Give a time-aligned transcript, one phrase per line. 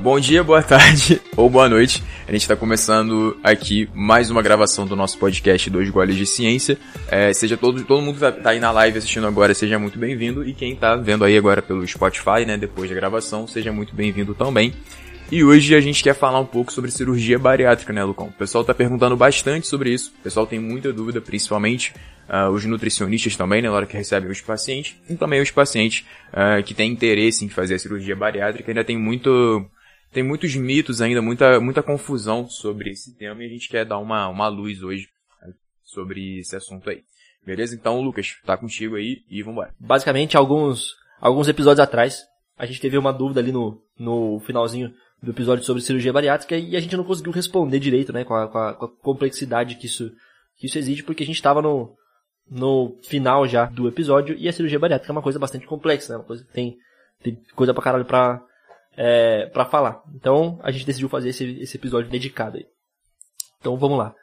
[0.00, 2.02] Bom dia, boa tarde ou boa noite.
[2.26, 6.78] A gente está começando aqui mais uma gravação do nosso podcast Dois Goles de Ciência.
[7.10, 9.98] É, seja todo, todo mundo que tá, tá aí na live assistindo agora, seja muito
[9.98, 10.42] bem-vindo.
[10.42, 14.34] E quem tá vendo aí agora pelo Spotify, né, depois da gravação, seja muito bem-vindo
[14.34, 14.72] também.
[15.30, 18.28] E hoje a gente quer falar um pouco sobre cirurgia bariátrica, né, Lucão?
[18.28, 20.14] O pessoal tá perguntando bastante sobre isso.
[20.18, 21.92] O pessoal tem muita dúvida, principalmente
[22.26, 24.96] uh, os nutricionistas também, né, na hora que recebem os pacientes.
[25.10, 28.70] E também os pacientes uh, que têm interesse em fazer a cirurgia bariátrica.
[28.70, 29.62] Ainda tem muito
[30.12, 33.98] tem muitos mitos ainda, muita, muita confusão sobre esse tema e a gente quer dar
[33.98, 35.08] uma, uma luz hoje
[35.84, 37.02] sobre esse assunto aí.
[37.44, 37.74] Beleza?
[37.74, 39.74] Então, Lucas, tá contigo aí e vambora.
[39.78, 42.24] Basicamente, alguns, alguns episódios atrás,
[42.56, 46.76] a gente teve uma dúvida ali no, no finalzinho do episódio sobre cirurgia bariátrica e
[46.76, 49.86] a gente não conseguiu responder direito, né, com a, com a, com a complexidade que
[49.86, 50.10] isso,
[50.56, 51.94] que isso exige, porque a gente estava no,
[52.50, 56.18] no final já do episódio e a cirurgia bariátrica é uma coisa bastante complexa, né,
[56.18, 56.76] uma coisa tem,
[57.22, 58.42] tem coisa pra caralho pra,
[59.02, 60.02] é, para falar.
[60.14, 62.66] Então a gente decidiu fazer esse, esse episódio dedicado aí.
[63.58, 64.14] Então vamos lá.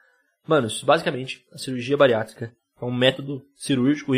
[0.48, 4.14] Manos, basicamente, a cirurgia bariátrica é um método cirúrgico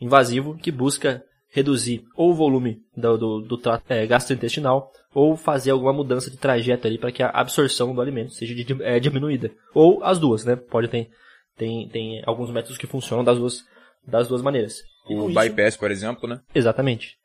[0.00, 1.22] invasivo que busca
[1.52, 6.36] reduzir ou o volume do, do, do trato é, gastrointestinal ou fazer alguma mudança de
[6.36, 9.52] trajeto ali para que a absorção do alimento seja de, é, diminuída.
[9.72, 10.56] Ou as duas, né?
[10.56, 11.08] Pode ter
[11.56, 13.64] tem, tem alguns métodos que funcionam das duas,
[14.06, 14.82] das duas maneiras.
[15.06, 16.40] O bypass, por exemplo, né?
[16.54, 17.16] Exatamente.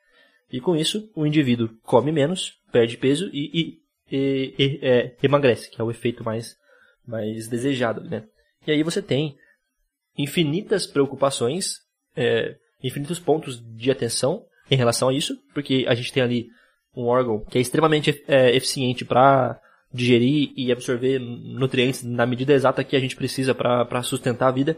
[0.52, 5.70] E com isso, o indivíduo come menos, perde peso e, e, e, e é, emagrece,
[5.70, 6.56] que é o efeito mais,
[7.06, 8.24] mais desejado, né?
[8.66, 9.36] E aí você tem
[10.18, 11.80] infinitas preocupações,
[12.16, 16.48] é, infinitos pontos de atenção em relação a isso, porque a gente tem ali
[16.96, 19.60] um órgão que é extremamente é, eficiente para
[19.94, 24.78] digerir e absorver nutrientes na medida exata que a gente precisa para sustentar a vida,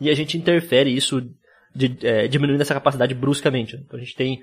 [0.00, 1.20] e a gente interfere isso
[1.74, 3.76] de, é, diminuindo essa capacidade bruscamente.
[3.76, 4.42] Então a gente tem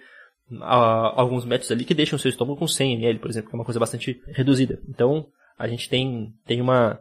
[0.61, 3.59] alguns métodos ali que deixam o seu estômago com 100 ml, por exemplo, que é
[3.59, 4.79] uma coisa bastante reduzida.
[4.87, 6.99] Então, a gente tem, tem uma,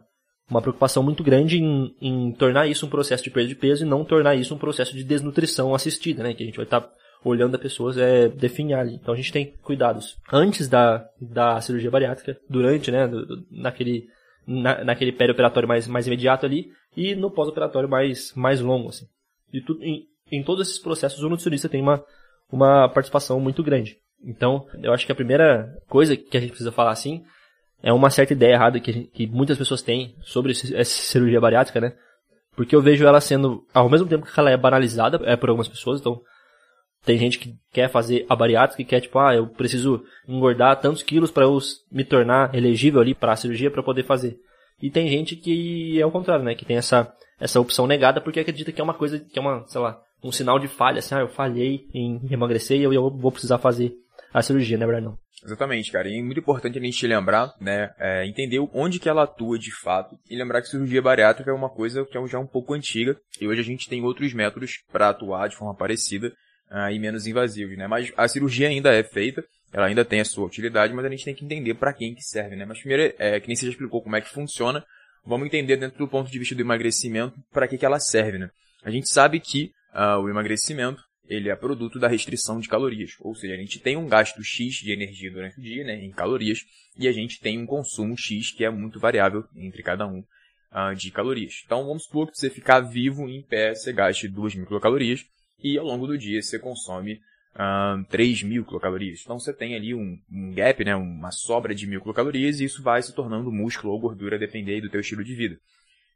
[0.49, 3.89] uma preocupação muito grande em, em tornar isso um processo de perda de peso e
[3.89, 6.33] não tornar isso um processo de desnutrição assistida, né?
[6.33, 6.91] Que a gente vai estar tá
[7.23, 8.95] olhando a pessoas é definhar ali.
[8.95, 13.09] Então a gente tem cuidados antes da, da cirurgia bariátrica, durante, né,
[13.51, 14.07] naquele
[14.47, 19.07] na, naquele operatório mais mais imediato ali e no pós-operatório mais mais longo assim.
[19.51, 22.03] E tudo em, em todos esses processos o nutricionista tem uma
[22.51, 23.97] uma participação muito grande.
[24.23, 27.23] Então, eu acho que a primeira coisa que a gente precisa falar assim
[27.83, 31.79] é uma certa ideia errada que, gente, que muitas pessoas têm sobre essa cirurgia bariátrica,
[31.79, 31.93] né?
[32.55, 35.67] Porque eu vejo ela sendo, ao mesmo tempo que ela é banalizada é por algumas
[35.67, 36.21] pessoas, então
[37.05, 41.03] tem gente que quer fazer a bariátrica e quer tipo, ah, eu preciso engordar tantos
[41.03, 41.57] quilos para eu
[41.91, 44.37] me tornar elegível ali para a cirurgia para poder fazer.
[44.81, 46.55] E tem gente que é o contrário, né?
[46.55, 49.65] Que tem essa essa opção negada porque acredita que é uma coisa, que é uma,
[49.67, 53.09] sei lá, um sinal de falha, assim, ah, eu falhei em emagrecer e eu, eu
[53.11, 53.93] vou precisar fazer
[54.33, 55.15] a cirurgia, né, Brandon?
[55.43, 56.09] Exatamente, cara.
[56.09, 59.71] E é muito importante a gente lembrar, né, é, entender onde que ela atua de
[59.71, 63.15] fato e lembrar que cirurgia bariátrica é uma coisa que é já um pouco antiga
[63.39, 66.33] e hoje a gente tem outros métodos para atuar de forma parecida
[66.71, 67.87] uh, e menos invasivos, né?
[67.87, 71.23] Mas a cirurgia ainda é feita, ela ainda tem a sua utilidade, mas a gente
[71.23, 72.65] tem que entender para quem que serve, né?
[72.65, 74.83] Mas primeiro, é, que nem você já explicou como é que funciona,
[75.23, 78.49] vamos entender dentro do ponto de vista do emagrecimento para que que ela serve, né?
[78.83, 83.15] A gente sabe que uh, o emagrecimento ele é produto da restrição de calorias.
[83.19, 86.11] Ou seja, a gente tem um gasto X de energia durante o dia, né, em
[86.11, 86.59] calorias,
[86.97, 90.95] e a gente tem um consumo X que é muito variável entre cada um uh,
[90.95, 91.63] de calorias.
[91.65, 95.25] Então vamos supor que você ficar vivo em pé, você gaste 2 mil quilocalorias,
[95.63, 97.19] e ao longo do dia você consome
[97.55, 99.21] uh, 3 mil quilocalorias.
[99.23, 102.83] Então você tem ali um, um, gap, né, uma sobra de mil quilocalorias, e isso
[102.83, 105.57] vai se tornando músculo ou gordura, depender do teu estilo de vida.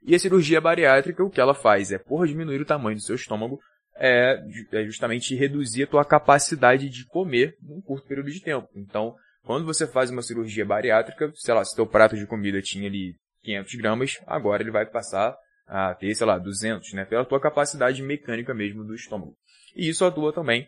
[0.02, 3.16] E a cirurgia bariátrica, o que ela faz é, por diminuir o tamanho do seu
[3.16, 3.60] estômago,
[3.96, 4.42] é,
[4.72, 8.68] é justamente reduzir a tua capacidade de comer num curto período de tempo.
[8.76, 9.14] Então,
[9.44, 13.16] quando você faz uma cirurgia bariátrica, sei lá, se teu prato de comida tinha ali
[13.44, 15.36] 500 gramas, agora ele vai passar
[15.68, 17.06] a ter, sei lá, 200, né?
[17.06, 19.36] Pela tua capacidade mecânica mesmo do estômago.
[19.76, 20.68] E isso atua também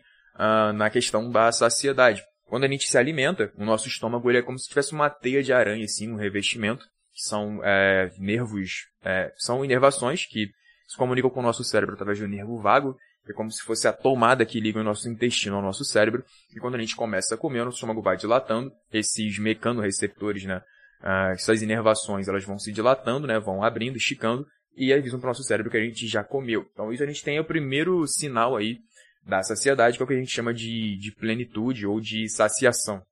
[0.74, 2.22] na questão da saciedade.
[2.44, 5.42] Quando a gente se alimenta, o nosso estômago ele é como se tivesse uma teia
[5.42, 10.50] de aranha, assim, um revestimento, que são é, nervos, é, são inervações que
[10.86, 12.96] se comunicam com o nosso cérebro através do nervo vago,
[13.28, 16.24] é como se fosse a tomada que liga o nosso intestino ao nosso cérebro,
[16.54, 20.60] e quando a gente começa a comer, o nosso estômago vai dilatando, esses mecanorreceptores, né,
[21.02, 25.30] uh, essas inervações, elas vão se dilatando, né, vão abrindo, esticando, e avisam para o
[25.30, 26.66] nosso cérebro que a gente já comeu.
[26.72, 28.78] Então isso a gente tem o primeiro sinal aí
[29.24, 33.02] da saciedade, que é o que a gente chama de, de plenitude ou de saciação.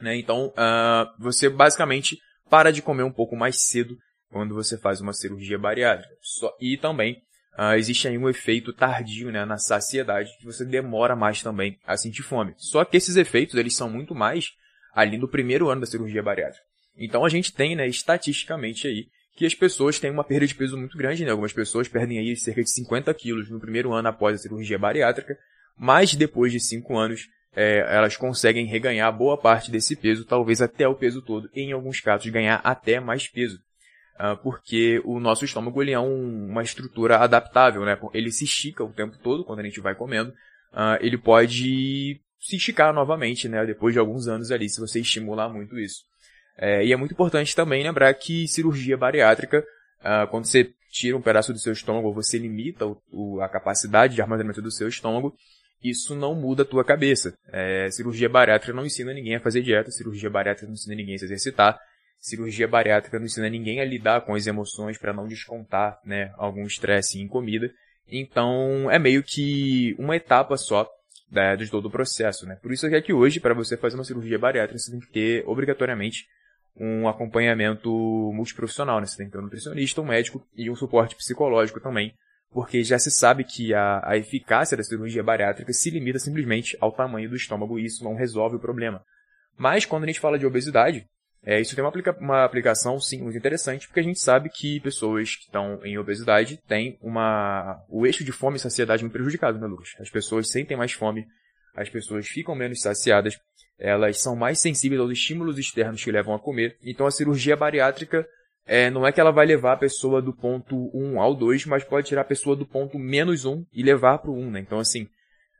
[0.00, 0.16] Né?
[0.16, 2.18] Então, uh, você basicamente
[2.54, 3.98] para de comer um pouco mais cedo
[4.30, 6.14] quando você faz uma cirurgia bariátrica.
[6.20, 7.20] Só, e também
[7.58, 11.96] uh, existe aí um efeito tardio né, na saciedade, que você demora mais também a
[11.96, 12.54] sentir fome.
[12.56, 14.52] Só que esses efeitos eles são muito mais
[14.94, 16.64] ali no primeiro ano da cirurgia bariátrica.
[16.96, 20.76] Então a gente tem, né, estatisticamente aí, que as pessoas têm uma perda de peso
[20.76, 21.32] muito grande, né?
[21.32, 25.36] Algumas pessoas perdem aí cerca de 50 quilos no primeiro ano após a cirurgia bariátrica,
[25.76, 30.88] mas depois de 5 anos é, elas conseguem reganhar boa parte desse peso, talvez até
[30.88, 33.58] o peso todo, em alguns casos ganhar até mais peso.
[34.14, 37.98] Uh, porque o nosso estômago ele é um, uma estrutura adaptável, né?
[38.12, 40.30] Ele se estica o tempo todo quando a gente vai comendo.
[40.72, 43.66] Uh, ele pode se esticar novamente, né?
[43.66, 46.04] Depois de alguns anos ali, se você estimular muito isso.
[46.56, 49.64] É, e é muito importante também lembrar que cirurgia bariátrica,
[50.00, 54.14] uh, quando você tira um pedaço do seu estômago, você limita o, o, a capacidade
[54.14, 55.34] de armazenamento do seu estômago,
[55.84, 57.36] isso não muda a tua cabeça.
[57.52, 61.18] É, cirurgia bariátrica não ensina ninguém a fazer dieta, cirurgia bariátrica não ensina ninguém a
[61.18, 61.78] se exercitar,
[62.18, 66.64] cirurgia bariátrica não ensina ninguém a lidar com as emoções para não descontar né, algum
[66.64, 67.70] estresse em comida.
[68.10, 70.88] Então é meio que uma etapa só
[71.30, 72.46] né, de todo o processo.
[72.46, 72.56] Né?
[72.62, 75.44] Por isso é que hoje, para você fazer uma cirurgia bariátrica, você tem que ter
[75.46, 76.26] obrigatoriamente
[76.76, 77.90] um acompanhamento
[78.32, 79.00] multiprofissional.
[79.00, 79.06] Né?
[79.06, 82.14] Você tem que ter um nutricionista, um médico e um suporte psicológico também,
[82.54, 86.92] porque já se sabe que a, a eficácia da cirurgia bariátrica se limita simplesmente ao
[86.92, 89.04] tamanho do estômago e isso não resolve o problema.
[89.58, 91.04] Mas quando a gente fala de obesidade,
[91.42, 94.78] é, isso tem uma, aplica uma aplicação, sim, muito interessante, porque a gente sabe que
[94.78, 99.58] pessoas que estão em obesidade têm uma, o eixo de fome e saciedade muito prejudicado,
[99.58, 99.90] né, Lucas?
[99.98, 101.26] As pessoas sentem mais fome,
[101.74, 103.36] as pessoas ficam menos saciadas,
[103.76, 106.78] elas são mais sensíveis aos estímulos externos que levam a comer.
[106.84, 108.24] Então a cirurgia bariátrica
[108.66, 111.84] é, não é que ela vai levar a pessoa do ponto 1 ao 2, mas
[111.84, 114.60] pode tirar a pessoa do ponto menos 1 e levar para o 1, né?
[114.60, 115.06] Então assim,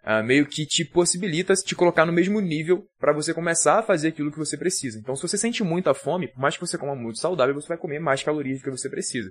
[0.04, 4.08] uh, meio que te possibilita te colocar no mesmo nível para você começar a fazer
[4.08, 4.98] aquilo que você precisa.
[4.98, 7.78] Então, se você sente muita fome, por mais que você coma muito saudável, você vai
[7.78, 9.30] comer mais calorias do que você precisa.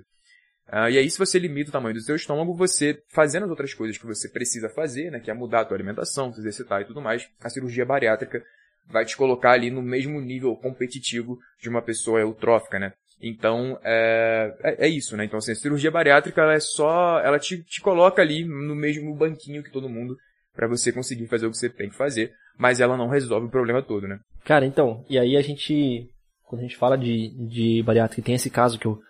[0.68, 3.74] Uh, e aí, se você limita o tamanho do seu estômago, você fazendo as outras
[3.74, 6.86] coisas que você precisa fazer, né, que é mudar a tua alimentação, se exercitar e
[6.86, 8.42] tudo mais, a cirurgia bariátrica
[8.88, 12.92] vai te colocar ali no mesmo nível competitivo de uma pessoa eutrófica, né?
[13.26, 15.24] Então, é, é, é, isso, né?
[15.24, 19.14] Então, assim, a cirurgia bariátrica, ela é só, ela te, te coloca ali no mesmo
[19.14, 20.14] banquinho que todo mundo
[20.54, 23.50] para você conseguir fazer o que você tem que fazer, mas ela não resolve o
[23.50, 24.20] problema todo, né?
[24.44, 26.06] Cara, então, e aí a gente,
[26.44, 29.00] quando a gente fala de, de bariátrica, tem esse caso que eu,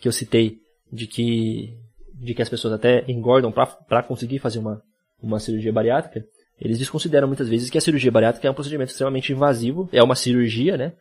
[0.00, 0.58] que eu citei,
[0.92, 1.78] de que,
[2.14, 4.82] de que as pessoas até engordam para conseguir fazer uma,
[5.22, 6.26] uma cirurgia bariátrica,
[6.60, 10.16] eles desconsideram muitas vezes que a cirurgia bariátrica é um procedimento extremamente invasivo, é uma
[10.16, 10.92] cirurgia, né?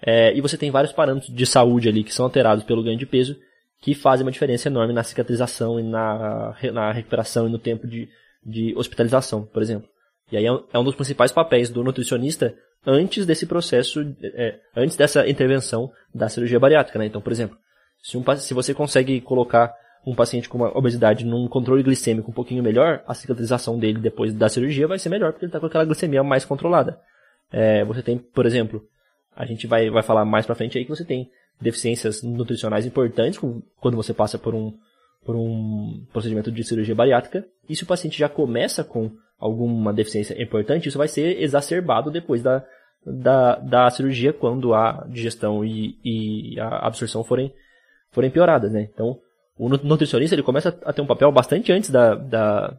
[0.00, 3.06] É, e você tem vários parâmetros de saúde ali que são alterados pelo ganho de
[3.06, 3.36] peso,
[3.80, 8.08] que fazem uma diferença enorme na cicatrização e na, na recuperação e no tempo de,
[8.44, 9.88] de hospitalização, por exemplo.
[10.30, 12.54] E aí é um, é um dos principais papéis do nutricionista
[12.86, 17.06] antes desse processo, é, antes dessa intervenção da cirurgia bariátrica, né?
[17.06, 17.56] Então, por exemplo,
[18.02, 19.74] se, um, se você consegue colocar
[20.06, 24.32] um paciente com uma obesidade num controle glicêmico um pouquinho melhor, a cicatrização dele depois
[24.32, 26.98] da cirurgia vai ser melhor, porque ele está com aquela glicemia mais controlada.
[27.50, 28.82] É, você tem, por exemplo,
[29.38, 31.30] a gente vai, vai falar mais pra frente aí que você tem
[31.60, 33.40] deficiências nutricionais importantes
[33.80, 34.76] quando você passa por um,
[35.24, 37.46] por um procedimento de cirurgia bariátrica.
[37.68, 42.42] E se o paciente já começa com alguma deficiência importante, isso vai ser exacerbado depois
[42.42, 42.64] da,
[43.06, 47.54] da, da cirurgia, quando a digestão e, e a absorção forem,
[48.10, 48.88] forem pioradas, né?
[48.92, 49.20] Então,
[49.56, 52.76] o nutricionista ele começa a ter um papel bastante antes da, da,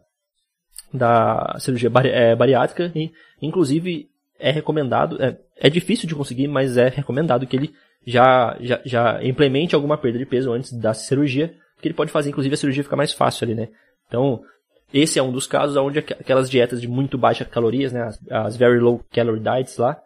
[0.93, 4.08] da cirurgia bari é, bariátrica e, inclusive,
[4.39, 7.73] é recomendado, é, é difícil de conseguir, mas é recomendado que ele
[8.05, 12.29] já, já, já implemente alguma perda de peso antes da cirurgia, que ele pode fazer,
[12.29, 13.69] inclusive, a cirurgia ficar mais fácil ali, né?
[14.07, 14.41] Então,
[14.93, 18.01] esse é um dos casos onde aquelas dietas de muito baixa calorias, né?
[18.03, 19.97] As, as very low calorie diets lá,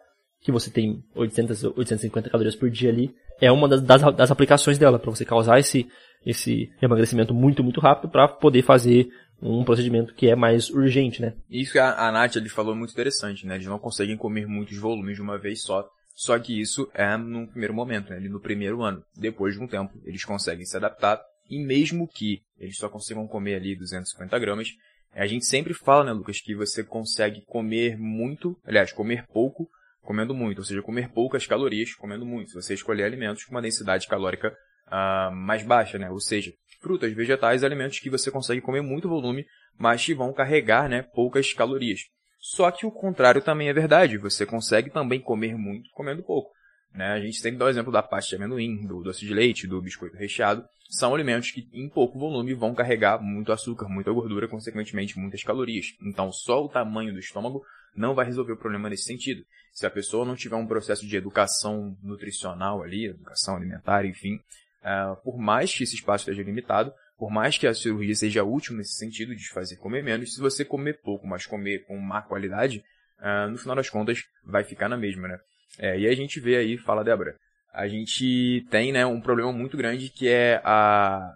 [0.42, 4.78] que você tem 800, 850 calorias por dia ali, é uma das, das, das aplicações
[4.78, 5.86] dela, para você causar esse,
[6.24, 9.08] esse emagrecimento muito, muito rápido, para poder fazer
[9.44, 11.34] um procedimento que é mais urgente, né?
[11.50, 13.56] Isso que a, a Nath falou é muito interessante, né?
[13.56, 15.86] Eles não conseguem comer muitos volumes de uma vez só.
[16.14, 18.20] Só que isso é no primeiro momento, né?
[18.20, 19.04] No primeiro ano.
[19.16, 21.20] Depois de um tempo, eles conseguem se adaptar
[21.50, 24.68] e mesmo que eles só consigam comer ali 250 gramas,
[25.12, 29.68] a gente sempre fala, né, Lucas, que você consegue comer muito, aliás, comer pouco,
[30.02, 33.62] comendo muito, ou seja, comer poucas calorias, comendo muito, se você escolher alimentos com uma
[33.62, 34.52] densidade calórica
[34.88, 36.52] uh, mais baixa, né, ou seja,
[36.84, 39.46] frutas, vegetais, alimentos que você consegue comer muito volume,
[39.78, 42.02] mas que vão carregar, né, poucas calorias.
[42.38, 46.52] Só que o contrário também é verdade, você consegue também comer muito comendo pouco.
[46.92, 47.06] Né?
[47.06, 49.80] A gente sempre dá o exemplo da pasta de amendoim, do doce de leite, do
[49.80, 50.62] biscoito recheado.
[50.90, 55.86] São alimentos que, em pouco volume, vão carregar muito açúcar, muita gordura, consequentemente muitas calorias.
[56.02, 57.64] Então, só o tamanho do estômago
[57.96, 59.42] não vai resolver o problema nesse sentido.
[59.72, 64.38] Se a pessoa não tiver um processo de educação nutricional ali, educação alimentar, enfim,
[64.84, 68.76] uh, por mais que esse espaço esteja limitado, por mais que a cirurgia seja útil
[68.76, 72.84] nesse sentido de fazer comer menos, se você comer pouco, mas comer com má qualidade,
[73.20, 75.38] uh, no final das contas vai ficar na mesma, né?
[75.78, 77.34] É, e a gente vê aí, fala Débora,
[77.72, 81.34] a gente tem, né, um problema muito grande que é a...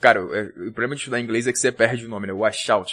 [0.00, 2.38] Cara, o, o problema de estudar inglês é que você perde o nome, né, o
[2.38, 2.90] washout.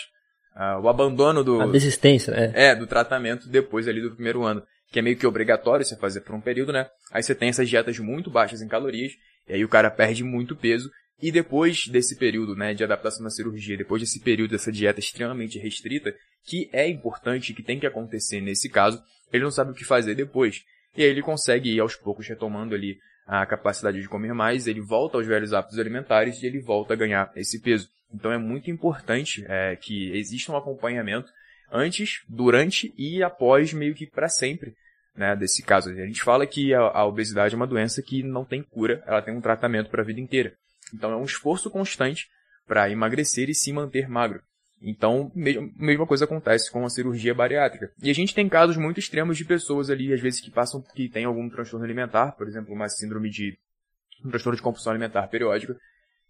[0.54, 1.62] Uh, o abandono do...
[1.62, 2.52] A desistência, né?
[2.56, 4.64] É, do tratamento depois ali do primeiro ano.
[4.92, 6.90] Que é meio que obrigatório você fazer por um período, né?
[7.12, 9.12] Aí você tem essas dietas muito baixas em calorias,
[9.48, 10.90] e aí o cara perde muito peso,
[11.22, 15.58] e depois desse período, né, de adaptação na cirurgia, depois desse período dessa dieta extremamente
[15.58, 16.14] restrita,
[16.46, 19.02] que é importante, que tem que acontecer nesse caso,
[19.34, 20.64] ele não sabe o que fazer depois.
[20.96, 24.80] E aí ele consegue ir aos poucos retomando ali a capacidade de comer mais, ele
[24.80, 27.90] volta aos velhos hábitos alimentares e ele volta a ganhar esse peso.
[28.14, 31.30] Então é muito importante é, que exista um acompanhamento
[31.70, 34.76] antes, durante e após meio que para sempre
[35.18, 35.90] né, desse caso.
[35.90, 39.22] A gente fala que a, a, obesidade é uma doença que não tem cura, ela
[39.22, 40.54] tem um tratamento para a vida inteira.
[40.94, 42.28] Então é um esforço constante
[42.68, 44.42] para emagrecer e se manter magro.
[44.80, 47.92] Então, mesma coisa acontece com a cirurgia bariátrica.
[48.00, 51.10] E a gente tem casos muito extremos de pessoas ali, às vezes, que passam, que
[51.10, 53.58] tem algum transtorno alimentar, por exemplo, uma síndrome de,
[54.24, 55.76] um transtorno de compulsão alimentar periódica.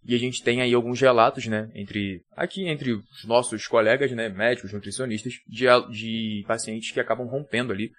[0.06, 4.30] E a gente tem aí alguns relatos, né, entre, aqui entre os nossos colegas, né,
[4.30, 7.92] médicos, nutricionistas, de, de pacientes que acabam rompendo ali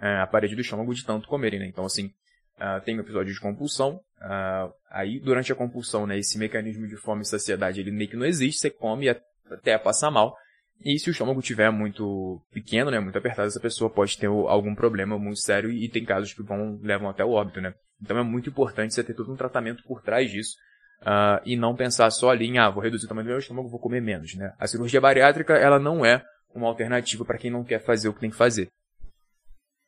[0.00, 1.66] a parede do estômago de tanto comerem, né.
[1.66, 2.10] Então, assim,
[2.56, 4.00] Uh, tem um episódio de compulsão.
[4.18, 8.16] Uh, aí, durante a compulsão, né, esse mecanismo de fome e saciedade, ele meio que
[8.16, 8.60] não existe.
[8.60, 10.34] Você come até passar mal.
[10.82, 14.74] E se o estômago tiver muito pequeno, né, muito apertado, essa pessoa pode ter algum
[14.74, 17.74] problema muito sério e tem casos que vão, levam até o óbito, né.
[18.00, 20.56] Então é muito importante você ter todo um tratamento por trás disso.
[21.02, 23.68] Uh, e não pensar só ali em, ah, vou reduzir o tamanho do meu estômago,
[23.68, 24.52] vou comer menos, né.
[24.58, 26.22] A cirurgia bariátrica, ela não é
[26.54, 28.68] uma alternativa para quem não quer fazer o que tem que fazer.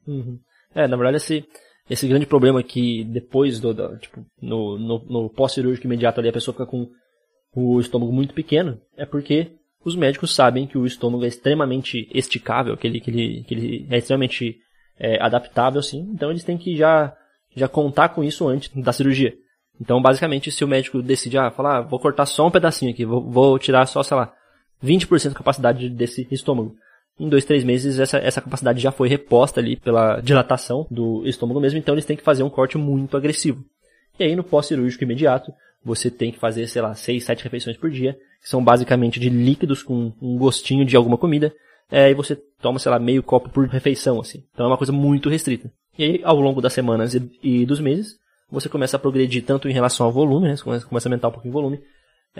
[0.08, 0.38] Uhum.
[0.74, 1.44] É, na verdade, esse,
[1.88, 6.32] esse grande problema que depois do, do tipo, no, no, no pós-cirúrgico imediato ali a
[6.32, 6.88] pessoa fica com
[7.54, 9.52] o estômago muito pequeno, é porque
[9.84, 13.86] os médicos sabem que o estômago é extremamente esticável, que ele, que ele, que ele
[13.90, 14.56] é extremamente
[14.98, 17.14] é, adaptável, assim, então eles têm que já,
[17.54, 19.34] já contar com isso antes da cirurgia.
[19.80, 23.04] Então, basicamente, se o médico decide, ah, falar, ah, vou cortar só um pedacinho aqui,
[23.04, 24.32] vou, vou tirar só, sei lá,
[24.82, 26.74] 20% da capacidade desse estômago
[27.18, 31.60] em dois, três meses essa, essa capacidade já foi reposta ali pela dilatação do estômago
[31.60, 33.64] mesmo, então eles têm que fazer um corte muito agressivo.
[34.18, 35.52] E aí no pós-cirúrgico imediato,
[35.84, 39.28] você tem que fazer, sei lá, seis, sete refeições por dia, que são basicamente de
[39.28, 41.52] líquidos com um gostinho de alguma comida,
[41.90, 44.44] é, e você toma, sei lá, meio copo por refeição, assim.
[44.52, 45.70] Então é uma coisa muito restrita.
[45.96, 48.16] E aí, ao longo das semanas e, e dos meses,
[48.50, 51.32] você começa a progredir tanto em relação ao volume, né, você começa a aumentar um
[51.32, 51.80] pouquinho o volume,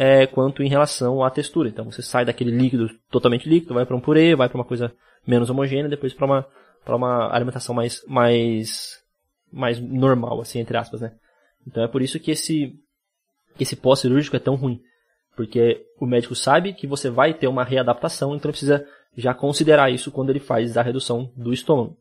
[0.01, 1.69] é, quanto em relação à textura.
[1.69, 4.93] Então você sai daquele líquido totalmente líquido, vai para um purê, vai para uma coisa
[5.27, 6.47] menos homogênea, depois para uma
[6.85, 9.03] para uma alimentação mais mais
[9.53, 11.13] mais normal, assim entre aspas, né?
[11.67, 12.73] Então é por isso que esse
[13.59, 14.81] esse pós-cirúrgico é tão ruim,
[15.35, 18.87] porque o médico sabe que você vai ter uma readaptação, então ele precisa
[19.17, 21.97] já considerar isso quando ele faz a redução do estômago.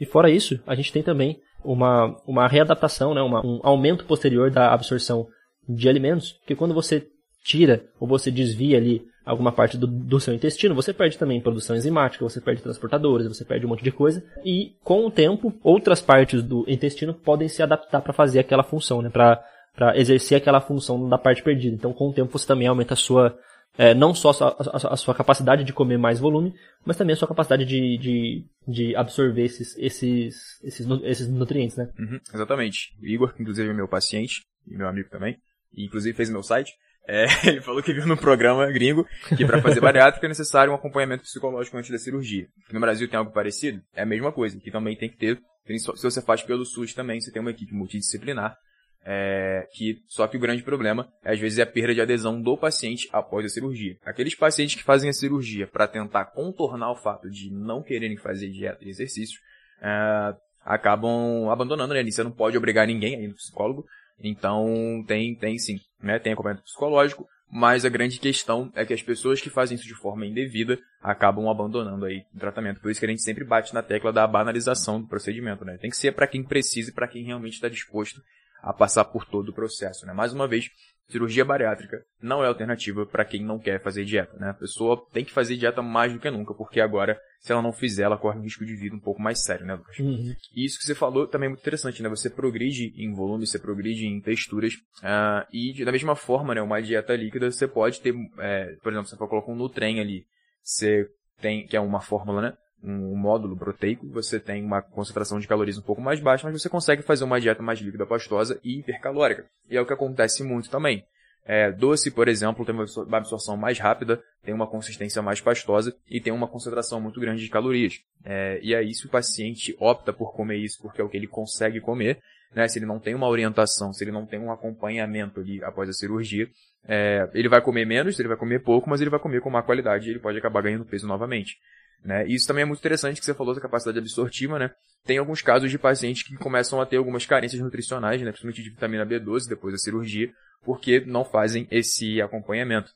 [0.00, 4.50] E fora isso, a gente tem também uma, uma readaptação, né, uma, um aumento posterior
[4.50, 5.28] da absorção
[5.68, 7.11] de alimentos, porque quando você
[7.42, 11.76] tira ou você desvia ali alguma parte do, do, seu intestino, você perde também produção
[11.76, 14.24] enzimática, você perde transportadores, você perde um monte de coisa.
[14.44, 19.00] E com o tempo, outras partes do intestino podem se adaptar para fazer aquela função,
[19.00, 19.10] né?
[19.10, 19.42] Para
[19.74, 21.74] para exercer aquela função da parte perdida.
[21.74, 23.38] Então, com o tempo, você também aumenta a sua
[23.78, 27.16] é, não só a sua, a, sua, capacidade de comer mais volume, mas também a
[27.16, 31.88] sua capacidade de, de, de absorver esses, esses, esses, esses nutrientes, né?
[31.98, 32.94] Uhum, exatamente.
[33.00, 35.38] O Igor, inclusive é meu paciente, e meu amigo também,
[35.72, 36.72] e inclusive fez meu site,
[37.06, 39.06] é, ele falou que viu no programa gringo
[39.36, 42.46] que para fazer bariátrica é necessário um acompanhamento psicológico antes da cirurgia.
[42.70, 43.82] No Brasil tem algo parecido?
[43.94, 45.38] É a mesma coisa, que também tem que ter.
[45.78, 48.56] Se você faz pelo SUS também, você tem uma equipe multidisciplinar.
[49.04, 52.56] É, que só que o grande problema às vezes é a perda de adesão do
[52.56, 53.96] paciente após a cirurgia.
[54.04, 58.48] Aqueles pacientes que fazem a cirurgia para tentar contornar o fato de não quererem fazer
[58.50, 59.40] dieta e exercício
[59.82, 62.04] é, acabam abandonando, né?
[62.04, 63.84] Você não pode obrigar ninguém a ir no psicólogo,
[64.20, 66.18] então, tem, tem sim, né?
[66.18, 69.94] Tem acompanhamento psicológico, mas a grande questão é que as pessoas que fazem isso de
[69.94, 72.80] forma indevida acabam abandonando aí o tratamento.
[72.80, 75.76] Por isso que a gente sempre bate na tecla da banalização do procedimento, né?
[75.76, 78.22] Tem que ser para quem precisa e para quem realmente está disposto
[78.62, 80.12] a passar por todo o processo, né?
[80.12, 80.70] Mais uma vez,
[81.08, 84.50] cirurgia bariátrica não é alternativa para quem não quer fazer dieta, né?
[84.50, 87.72] A pessoa tem que fazer dieta mais do que nunca, porque agora, se ela não
[87.72, 89.98] fizer, ela corre um risco de vida um pouco mais sério, né, Lucas?
[89.98, 90.34] Uhum.
[90.54, 92.08] E isso que você falou também é muito interessante, né?
[92.08, 96.80] Você progride em volume, você progride em texturas, uh, e da mesma forma, né, uma
[96.80, 100.24] dieta líquida, você pode ter, é, por exemplo, você colocar um Nutrem ali,
[100.62, 101.06] você
[101.40, 102.54] tem, que é uma fórmula, né?
[102.82, 106.68] Um módulo proteico, você tem uma concentração de calorias um pouco mais baixa, mas você
[106.68, 109.46] consegue fazer uma dieta mais líquida, pastosa e hipercalórica.
[109.70, 111.04] E é o que acontece muito também.
[111.44, 116.20] É, doce, por exemplo, tem uma absorção mais rápida, tem uma consistência mais pastosa e
[116.20, 118.00] tem uma concentração muito grande de calorias.
[118.24, 121.26] É, e aí, se o paciente opta por comer isso porque é o que ele
[121.26, 122.18] consegue comer,
[122.54, 125.88] né, se ele não tem uma orientação, se ele não tem um acompanhamento ali após
[125.88, 126.48] a cirurgia,
[126.86, 129.62] é, ele vai comer menos, ele vai comer pouco, mas ele vai comer com má
[129.62, 131.56] qualidade e ele pode acabar ganhando peso novamente.
[132.04, 132.26] Né?
[132.26, 134.70] E isso também é muito interessante que você falou da capacidade absortiva, né?
[135.04, 138.30] Tem alguns casos de pacientes que começam a ter algumas carências nutricionais, né?
[138.30, 140.30] principalmente de vitamina B12 depois da cirurgia,
[140.64, 142.90] porque não fazem esse acompanhamento.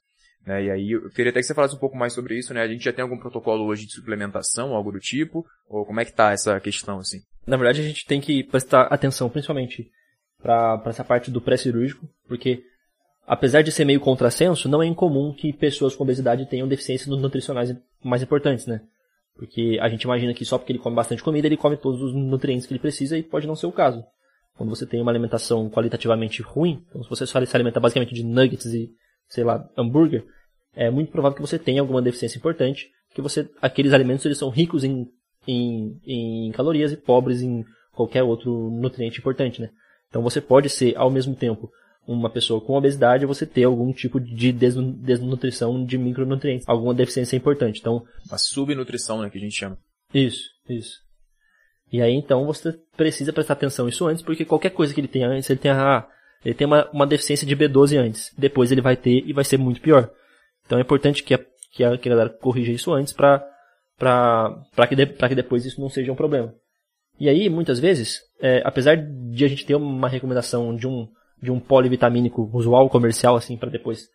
[0.46, 0.64] Né?
[0.64, 2.62] E aí eu queria até que você falasse um pouco mais sobre isso, né?
[2.62, 5.44] A gente já tem algum protocolo hoje de suplementação, algo do tipo?
[5.68, 7.18] Ou como é que tá essa questão, assim?
[7.44, 9.90] Na verdade, a gente tem que prestar atenção, principalmente
[10.40, 12.62] para essa parte do pré-cirúrgico, porque
[13.26, 17.75] apesar de ser meio contrassenso, não é incomum que pessoas com obesidade tenham deficiências nutricionais
[18.04, 18.82] mais importantes, né?
[19.37, 22.14] Porque a gente imagina que só porque ele come bastante comida, ele come todos os
[22.14, 24.02] nutrientes que ele precisa e pode não ser o caso.
[24.57, 28.25] Quando você tem uma alimentação qualitativamente ruim, então se você só se alimenta basicamente de
[28.25, 28.90] nuggets e,
[29.28, 30.25] sei lá, hambúrguer,
[30.75, 34.49] é muito provável que você tenha alguma deficiência importante, que você, aqueles alimentos eles são
[34.49, 35.07] ricos em,
[35.47, 37.62] em, em calorias e pobres em
[37.93, 39.71] qualquer outro nutriente importante, né?
[40.09, 41.71] Então você pode ser, ao mesmo tempo,
[42.06, 47.80] uma pessoa com obesidade, você ter algum tipo de desnutrição de micronutrientes, alguma deficiência importante.
[47.80, 49.78] Então, a subnutrição, né, que a gente chama.
[50.14, 51.04] Isso, isso.
[51.92, 55.28] E aí então você precisa prestar atenção nisso antes, porque qualquer coisa que ele tenha
[55.28, 56.06] antes, ele tem, a,
[56.44, 58.32] ele tem uma, uma deficiência de B12 antes.
[58.36, 60.10] Depois ele vai ter e vai ser muito pior.
[60.64, 63.44] Então é importante que a, que a, que a galera corrija isso antes para
[64.88, 66.52] que, de, que depois isso não seja um problema.
[67.18, 71.08] E aí, muitas vezes, é, apesar de a gente ter uma recomendação de um,
[71.43, 74.09] de um polivitamínico usual, comercial, assim, para depois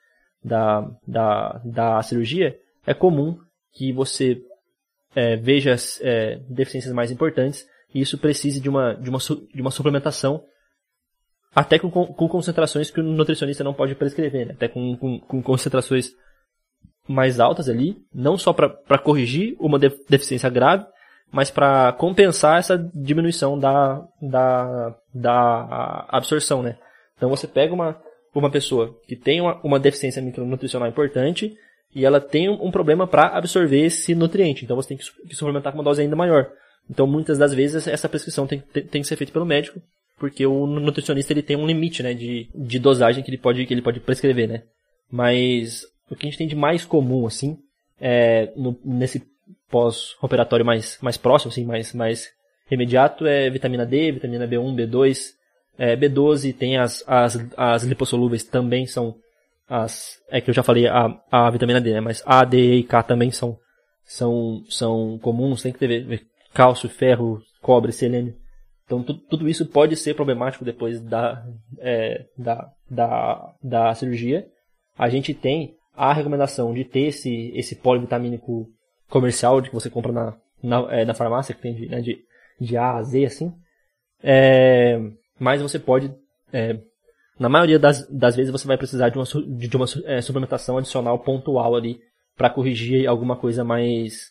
[0.43, 3.37] da, da, da cirurgia, é comum
[3.73, 4.41] que você
[5.15, 9.71] é, veja é, deficiências mais importantes e isso precise de uma, de uma, de uma
[9.71, 10.43] suplementação
[11.53, 14.53] até com, com concentrações que o nutricionista não pode prescrever, né?
[14.53, 16.11] até com, com, com, concentrações
[17.07, 20.85] mais altas ali, não só para corrigir uma deficiência grave,
[21.31, 26.77] mas para compensar essa diminuição da, da, da absorção, né?
[27.21, 28.01] Então você pega uma,
[28.33, 31.55] uma pessoa que tem uma, uma deficiência micronutricional importante
[31.93, 34.65] e ela tem um problema para absorver esse nutriente.
[34.65, 36.49] Então você tem que suplementar com uma dose ainda maior.
[36.89, 39.79] Então muitas das vezes essa prescrição tem, tem, tem que ser feita pelo médico,
[40.17, 43.73] porque o nutricionista ele tem um limite, né, de, de dosagem que ele pode que
[43.73, 44.63] ele pode prescrever, né.
[45.11, 47.55] Mas o que a gente tem de mais comum assim,
[47.99, 49.21] é, no, nesse
[49.69, 52.31] pós-operatório mais mais próximo, assim, mais mais
[52.71, 55.39] imediato é vitamina D, vitamina B1, B2,
[55.77, 59.15] é, B12, tem as, as, as lipossolúveis também são
[59.67, 62.01] as, é que eu já falei a, a vitamina D, né?
[62.01, 63.57] Mas A, D, E K também são,
[64.03, 66.21] são, são comuns, tem que ter
[66.53, 68.35] cálcio, ferro, cobre, selênio.
[68.85, 71.41] Então tu, tudo isso pode ser problemático depois da,
[71.79, 74.45] é, da, da, da cirurgia.
[74.97, 78.67] A gente tem a recomendação de ter esse, esse polivitamínico
[79.09, 82.19] comercial de que você compra na, na, é, na farmácia, que tem de, né, de,
[82.59, 83.53] de A a Z, assim.
[84.21, 84.99] É,
[85.41, 86.13] mas você pode
[86.53, 86.79] é,
[87.39, 91.17] na maioria das, das vezes você vai precisar de uma, de uma é, suplementação adicional
[91.17, 91.99] pontual ali
[92.37, 94.29] para corrigir alguma coisa mais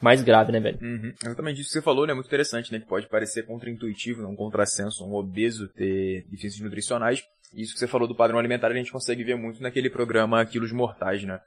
[0.00, 0.78] mais grave, né, velho?
[0.80, 1.12] Uhum.
[1.22, 2.14] Exatamente isso que você falou, né?
[2.14, 2.78] Muito interessante, né?
[2.78, 7.22] Que pode parecer contraintuitivo, um contrassenso, um obeso ter deficiências nutricionais.
[7.52, 10.72] Isso que você falou do padrão alimentar, a gente consegue ver muito naquele programa Quilos
[10.72, 11.40] Mortais, né?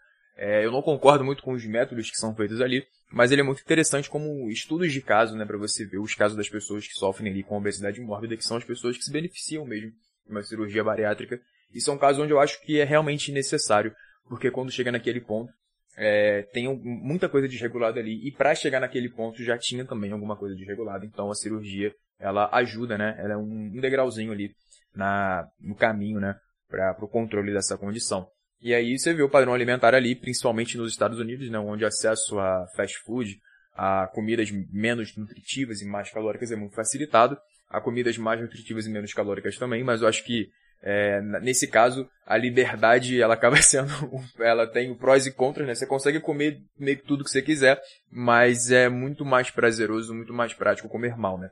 [0.44, 3.44] É, eu não concordo muito com os métodos que são feitos ali, mas ele é
[3.44, 5.46] muito interessante como estudos de caso, né?
[5.46, 8.58] Para você ver os casos das pessoas que sofrem ali com obesidade mórbida, que são
[8.58, 9.92] as pessoas que se beneficiam mesmo
[10.28, 11.40] uma cirurgia bariátrica.
[11.72, 13.94] Isso é um caso onde eu acho que é realmente necessário,
[14.28, 15.54] porque quando chega naquele ponto,
[15.96, 20.36] é, tem muita coisa desregulada ali, e para chegar naquele ponto já tinha também alguma
[20.36, 24.56] coisa desregulada, então a cirurgia, ela ajuda, né, ela é um, um degrauzinho ali
[24.96, 26.36] na, no caminho, né,
[26.68, 28.28] para o controle dessa condição.
[28.62, 32.40] E aí você vê o padrão alimentar ali, principalmente nos Estados Unidos, né, onde acesso
[32.40, 33.40] a fast food,
[33.74, 37.38] a comidas menos nutritivas e mais calóricas é muito facilitado
[37.72, 40.50] há comidas mais nutritivas e menos calóricas também, mas eu acho que
[40.84, 43.92] é, nesse caso a liberdade ela acaba sendo,
[44.40, 45.74] ela tem prós e contras, né?
[45.74, 50.34] Você consegue comer meio que tudo que você quiser, mas é muito mais prazeroso, muito
[50.34, 51.50] mais prático comer mal, né?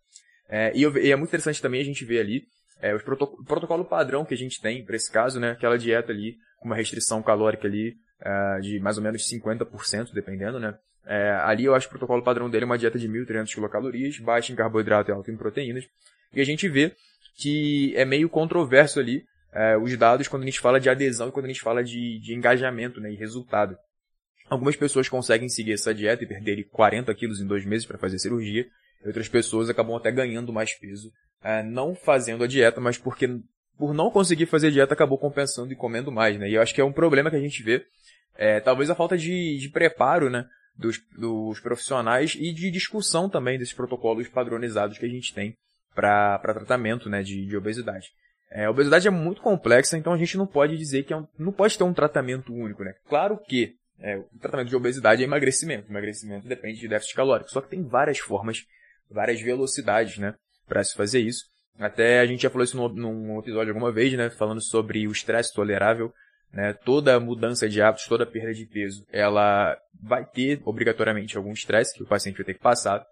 [0.50, 2.44] É, e, eu, e, é muito interessante também a gente ver ali
[2.82, 5.52] é, o protocolo, padrão que a gente tem para esse caso, né?
[5.52, 10.60] Aquela dieta ali com uma restrição calórica ali uh, de mais ou menos 50%, dependendo,
[10.60, 10.78] né?
[11.06, 14.20] É, ali eu acho que o protocolo padrão dele é uma dieta de 1.300 quilocalorias,
[14.20, 15.86] baixa em carboidrato e alta em proteínas.
[16.34, 16.94] E a gente vê
[17.36, 21.32] que é meio controverso ali é, os dados quando a gente fala de adesão e
[21.32, 23.76] quando a gente fala de, de engajamento né, e resultado.
[24.50, 28.20] Algumas pessoas conseguem seguir essa dieta e perderem 40 quilos em dois meses para fazer
[28.20, 28.68] cirurgia.
[29.06, 31.12] Outras pessoas acabam até ganhando mais peso,
[31.44, 33.40] é, não fazendo a dieta, mas porque
[33.78, 36.50] por não conseguir fazer dieta, acabou compensando e comendo mais, né?
[36.50, 37.86] E eu acho que é um problema que a gente vê.
[38.36, 40.46] É, talvez a falta de, de preparo, né?
[40.76, 45.54] Dos, dos profissionais e de discussão também desses protocolos padronizados que a gente tem
[45.94, 48.08] para tratamento né, de, de obesidade.
[48.50, 51.28] É, a obesidade é muito complexa, então a gente não pode dizer que é um,
[51.38, 52.94] não pode ter um tratamento único, né?
[53.08, 55.92] Claro que é, o tratamento de obesidade é emagrecimento.
[55.92, 57.52] Emagrecimento depende de déficit calórico.
[57.52, 58.66] Só que tem várias formas,
[59.10, 60.36] várias velocidades, né?
[60.68, 61.46] Para se fazer isso.
[61.78, 64.30] Até a gente já falou isso num, episódio alguma vez, né?
[64.30, 66.14] Falando sobre o estresse tolerável.
[66.52, 66.74] Né?
[66.74, 72.02] Toda mudança de hábitos, toda perda de peso, ela vai ter obrigatoriamente algum estresse que
[72.02, 73.06] o paciente vai ter que passar.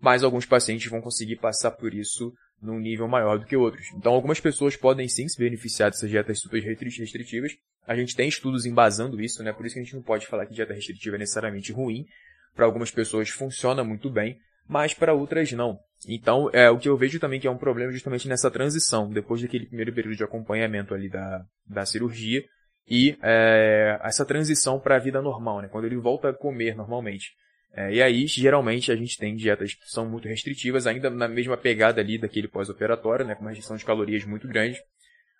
[0.00, 3.86] Mas alguns pacientes vão conseguir passar por isso num nível maior do que outros.
[3.94, 7.52] Então, algumas pessoas podem sim se beneficiar dessas dietas super restritivas.
[7.86, 9.52] A gente tem estudos embasando isso, né?
[9.52, 12.06] Por isso que a gente não pode falar que dieta restritiva é necessariamente ruim.
[12.54, 15.78] Para algumas pessoas funciona muito bem, mas para outras não.
[16.06, 19.42] Então, é o que eu vejo também que é um problema justamente nessa transição, depois
[19.42, 22.44] daquele primeiro período de acompanhamento ali da, da cirurgia
[22.86, 25.68] e é, essa transição para a vida normal, né?
[25.68, 27.32] Quando ele volta a comer normalmente.
[27.74, 31.56] É, e aí, geralmente, a gente tem dietas que são muito restritivas, ainda na mesma
[31.56, 34.78] pegada ali daquele pós-operatório, né, com uma restrição de calorias muito grande.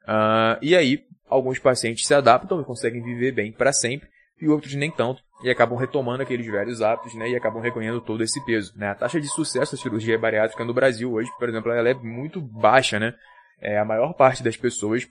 [0.05, 4.09] Uh, e aí, alguns pacientes se adaptam e conseguem viver bem para sempre,
[4.41, 8.23] e outros nem tanto, e acabam retomando aqueles velhos hábitos, né, e acabam reconhecendo todo
[8.23, 8.73] esse peso.
[8.77, 8.89] Né?
[8.89, 12.41] A taxa de sucesso da cirurgia bariátrica no Brasil hoje, por exemplo, ela é muito
[12.41, 13.15] baixa, né?
[13.61, 15.07] É, a maior parte das pessoas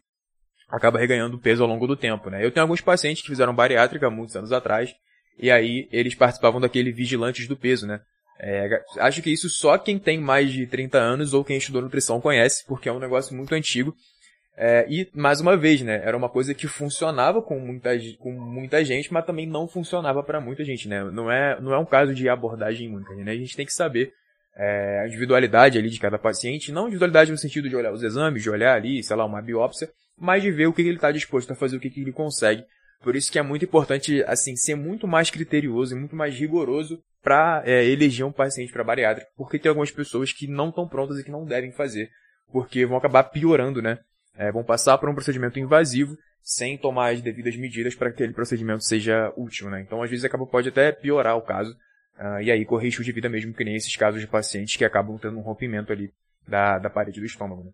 [0.69, 2.43] acaba reganhando peso ao longo do tempo, né?
[2.43, 4.93] Eu tenho alguns pacientes que fizeram bariátrica muitos anos atrás,
[5.37, 8.01] e aí eles participavam daquele Vigilantes do Peso, né?
[8.39, 12.21] É, acho que isso só quem tem mais de 30 anos ou quem estudou nutrição
[12.21, 13.95] conhece, porque é um negócio muito antigo.
[14.59, 18.83] É, e, mais uma vez, né, era uma coisa que funcionava com muita, com muita
[18.83, 21.03] gente, mas também não funcionava para muita gente, né?
[21.03, 23.31] Não é, não é um caso de abordagem única, né?
[23.31, 24.11] A gente tem que saber
[24.55, 28.41] é, a individualidade ali de cada paciente, não individualidade no sentido de olhar os exames,
[28.41, 31.51] de olhar ali, sei lá, uma biópsia, mas de ver o que ele está disposto
[31.51, 32.65] a fazer, o que ele consegue
[33.01, 37.01] por isso que é muito importante, assim, ser muito mais criterioso e muito mais rigoroso
[37.21, 41.19] para é, eleger um paciente para bariátrica, porque tem algumas pessoas que não estão prontas
[41.19, 42.09] e que não devem fazer,
[42.51, 43.99] porque vão acabar piorando, né?
[44.37, 48.33] É, vão passar por um procedimento invasivo sem tomar as devidas medidas para que aquele
[48.33, 49.81] procedimento seja útil, né?
[49.81, 51.75] Então, às vezes, acaba, pode até piorar o caso,
[52.17, 54.85] uh, e aí correr risco de vida mesmo, que nem esses casos de pacientes que
[54.85, 56.09] acabam tendo um rompimento ali
[56.47, 57.71] da, da parede do estômago, né?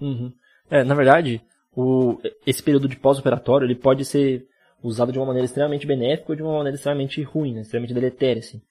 [0.00, 0.32] Uhum.
[0.70, 1.42] É, na verdade,
[1.74, 4.46] o, esse período de pós-operatório ele pode ser
[4.82, 7.60] usado de uma maneira extremamente benéfica ou de uma maneira extremamente ruim, né?
[7.60, 8.62] extremamente deletéria, assim.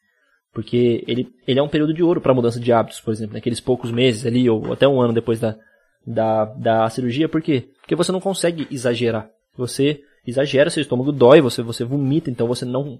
[0.51, 3.59] Porque ele, ele é um período de ouro para mudança de hábitos, por exemplo, naqueles
[3.59, 5.57] poucos meses ali, ou até um ano depois da,
[6.05, 7.29] da, da cirurgia.
[7.29, 7.69] Por quê?
[7.81, 9.29] Porque você não consegue exagerar.
[9.57, 12.99] Você exagera, seu estômago dói, você, você vomita, então você não.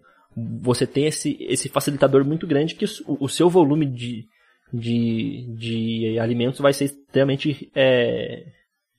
[0.62, 4.26] Você tem esse, esse facilitador muito grande que o, o seu volume de,
[4.74, 8.46] de, de alimentos vai ser extremamente é,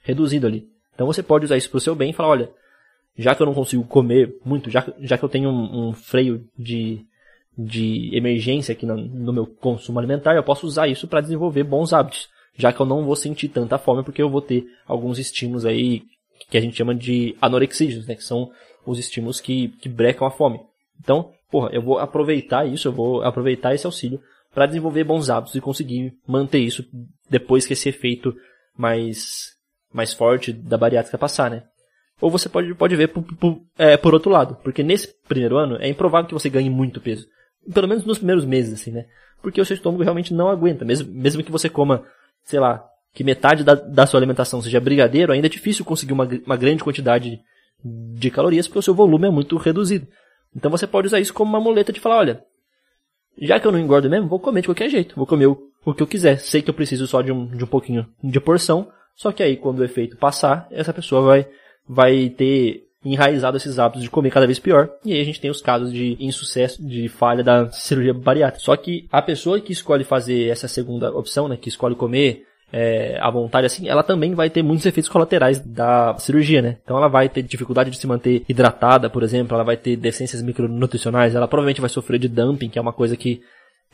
[0.02, 0.66] reduzido ali.
[0.94, 2.50] Então você pode usar isso para o seu bem e falar, olha,
[3.18, 6.46] já que eu não consigo comer muito, já, já que eu tenho um, um freio
[6.58, 7.04] de,
[7.56, 11.92] de emergência aqui no, no, meu consumo alimentar, eu posso usar isso para desenvolver bons
[11.92, 15.64] hábitos, já que eu não vou sentir tanta fome porque eu vou ter alguns estímulos
[15.64, 16.02] aí
[16.50, 18.50] que a gente chama de anorexígenos, né, que são
[18.86, 20.60] os estímulos que, que brecam a fome.
[21.00, 24.20] Então, porra, eu vou aproveitar isso, eu vou aproveitar esse auxílio
[24.54, 26.84] para desenvolver bons hábitos e conseguir manter isso
[27.28, 28.34] depois que esse efeito
[28.76, 29.54] mais
[29.92, 31.62] mais forte da bariátrica passar, né?
[32.20, 35.76] Ou você pode, pode ver por, por, é, por outro lado, porque nesse primeiro ano
[35.80, 37.26] é improvável que você ganhe muito peso.
[37.72, 39.06] Pelo menos nos primeiros meses, assim, né?
[39.42, 40.84] Porque o seu estômago realmente não aguenta.
[40.84, 42.04] Mesmo, mesmo que você coma,
[42.46, 42.82] sei lá,
[43.12, 46.82] que metade da, da sua alimentação seja brigadeiro, ainda é difícil conseguir uma, uma grande
[46.82, 47.40] quantidade
[47.84, 50.06] de calorias porque o seu volume é muito reduzido.
[50.54, 52.44] Então você pode usar isso como uma muleta de falar, olha,
[53.38, 55.14] já que eu não engordo mesmo, vou comer de qualquer jeito.
[55.14, 56.38] Vou comer o, o que eu quiser.
[56.38, 59.56] Sei que eu preciso só de um, de um pouquinho de porção, só que aí,
[59.56, 61.48] quando o efeito passar, essa pessoa vai,
[61.88, 64.90] vai ter enraizado esses hábitos de comer cada vez pior.
[65.04, 68.64] E aí a gente tem os casos de insucesso, de falha da cirurgia bariátrica.
[68.64, 73.16] Só que a pessoa que escolhe fazer essa segunda opção, né, que escolhe comer é,
[73.20, 76.78] à vontade assim, ela também vai ter muitos efeitos colaterais da cirurgia, né?
[76.82, 80.42] Então ela vai ter dificuldade de se manter hidratada, por exemplo, ela vai ter deficiências
[80.42, 83.40] micronutricionais, ela provavelmente vai sofrer de dumping, que é uma coisa que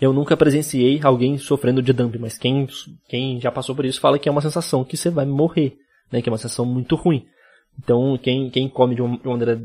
[0.01, 2.67] eu nunca presenciei alguém sofrendo de dumping, mas quem,
[3.09, 5.77] quem já passou por isso fala que é uma sensação que você vai morrer,
[6.11, 6.23] né?
[6.23, 7.27] Que é uma sensação muito ruim.
[7.79, 9.63] Então, quem, quem come de uma, de uma maneira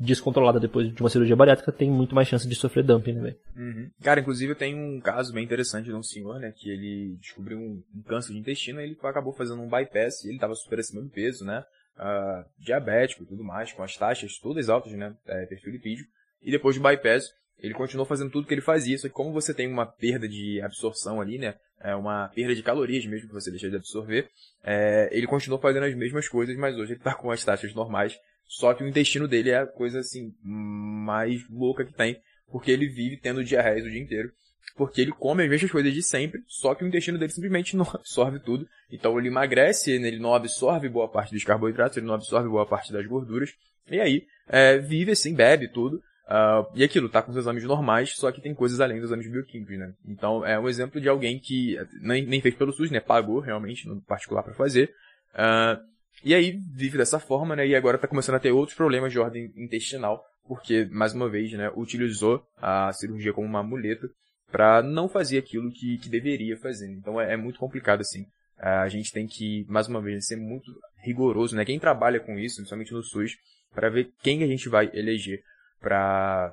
[0.00, 3.90] descontrolada depois de uma cirurgia bariátrica tem muito mais chance de sofrer dumping, né, uhum.
[4.02, 7.82] Cara, inclusive tenho um caso bem interessante de um senhor, né, que ele descobriu um,
[7.94, 11.02] um câncer de intestino e ele acabou fazendo um bypass e ele estava super acima
[11.02, 11.62] do peso, né,
[11.98, 16.08] uh, diabético e tudo mais, com as taxas todas altas, né, é, perfil lipídico,
[16.40, 17.24] e depois do bypass
[17.62, 20.60] Ele continuou fazendo tudo que ele fazia, só que como você tem uma perda de
[20.62, 21.54] absorção ali, né?
[21.80, 24.28] É uma perda de calorias mesmo que você deixa de absorver,
[24.62, 28.18] é, ele continuou fazendo as mesmas coisas, mas hoje ele tá com as taxas normais,
[28.46, 32.20] só que o intestino dele é a coisa assim, mais louca que tem,
[32.50, 34.32] porque ele vive tendo diarreia o dia inteiro
[34.80, 37.84] porque ele come as mesmas coisas de sempre, só que o intestino dele simplesmente não
[37.92, 38.66] absorve tudo.
[38.90, 42.90] Então ele emagrece, ele não absorve boa parte dos carboidratos, ele não absorve boa parte
[42.90, 43.50] das gorduras.
[43.90, 46.02] E aí, é, vive assim, bebe tudo.
[46.30, 49.28] Uh, e aquilo, tá com os exames normais, só que tem coisas além dos exames
[49.28, 49.92] bioquímicos, né?
[50.06, 53.00] Então é um exemplo de alguém que nem, nem fez pelo SUS, né?
[53.00, 54.94] Pagou realmente, no particular para fazer.
[55.34, 55.82] Uh,
[56.24, 57.66] e aí vive dessa forma, né?
[57.66, 61.52] E agora tá começando a ter outros problemas de ordem intestinal, porque, mais uma vez,
[61.52, 64.08] né, utilizou a cirurgia como uma muleta
[64.52, 66.92] para não fazer aquilo que, que deveria fazer.
[66.92, 68.24] Então é, é muito complicado assim.
[68.56, 70.70] A gente tem que, mais uma vez, ser muito
[71.02, 71.64] rigoroso, né?
[71.64, 73.36] Quem trabalha com isso, principalmente no SUS,
[73.74, 75.42] para ver quem a gente vai eleger
[75.80, 76.52] para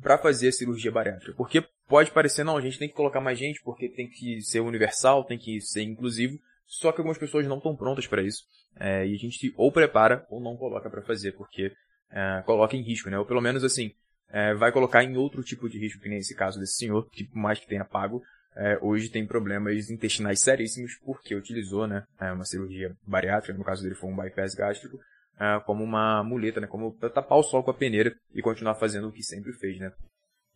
[0.00, 1.34] para fazer a cirurgia bariátrica.
[1.36, 4.60] Porque pode parecer, não, a gente tem que colocar mais gente porque tem que ser
[4.60, 8.44] universal, tem que ser inclusivo, só que algumas pessoas não estão prontas para isso.
[8.78, 11.72] É, e a gente ou prepara ou não coloca para fazer, porque
[12.12, 13.18] é, coloca em risco, né?
[13.18, 13.92] Ou pelo menos assim,
[14.30, 17.24] é, vai colocar em outro tipo de risco, que nem esse caso desse senhor, que
[17.24, 18.22] por mais que tenha pago,
[18.56, 23.82] é, hoje tem problemas intestinais seríssimos porque utilizou né, é, uma cirurgia bariátrica, no caso
[23.82, 24.98] dele foi um bypass gástrico,
[25.38, 28.74] é, como uma muleta, né, como pra tapar o sol com a peneira e continuar
[28.74, 29.92] fazendo o que sempre fez, né.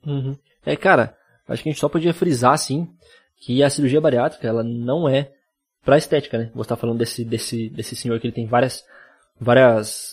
[0.06, 0.36] Uhum.
[0.64, 1.16] É, cara,
[1.48, 2.88] acho que a gente só podia frisar, assim,
[3.38, 5.30] que a cirurgia bariátrica, ela não é
[5.84, 6.50] pra estética, né.
[6.54, 8.84] Você tá falando desse, desse, desse senhor que ele tem várias,
[9.40, 10.12] várias,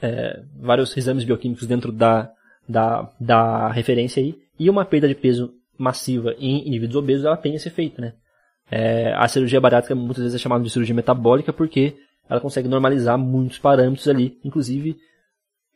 [0.00, 2.30] é, vários exames bioquímicos dentro da,
[2.68, 7.54] da, da referência aí, e uma perda de peso massiva em indivíduos obesos, ela tem
[7.54, 8.14] esse efeito, né?
[8.70, 11.96] É, a cirurgia bariátrica muitas vezes é chamada de cirurgia metabólica porque
[12.28, 14.96] ela consegue normalizar muitos parâmetros ali, inclusive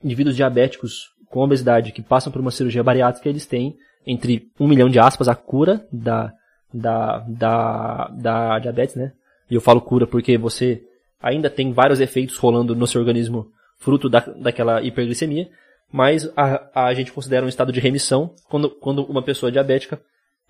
[0.03, 4.89] indivíduos diabéticos com obesidade que passam por uma cirurgia bariátrica, eles têm entre um milhão
[4.89, 6.33] de aspas a cura da,
[6.73, 9.13] da, da, da diabetes, né?
[9.51, 10.83] E eu falo cura porque você
[11.21, 15.49] ainda tem vários efeitos rolando no seu organismo fruto da, daquela hiperglicemia,
[15.93, 20.01] mas a, a gente considera um estado de remissão quando, quando uma pessoa diabética